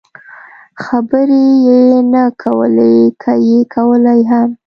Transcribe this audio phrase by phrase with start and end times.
[0.83, 1.81] خبرې یې
[2.13, 4.49] نه کولې، که یې کولای هم.